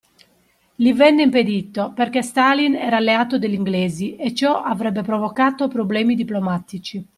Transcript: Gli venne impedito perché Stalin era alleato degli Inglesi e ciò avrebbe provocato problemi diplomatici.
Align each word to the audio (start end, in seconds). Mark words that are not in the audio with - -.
Gli 0.73 0.91
venne 0.95 1.21
impedito 1.21 1.91
perché 1.93 2.23
Stalin 2.23 2.73
era 2.75 2.97
alleato 2.97 3.37
degli 3.37 3.53
Inglesi 3.53 4.15
e 4.15 4.33
ciò 4.33 4.59
avrebbe 4.59 5.03
provocato 5.03 5.67
problemi 5.67 6.15
diplomatici. 6.15 7.07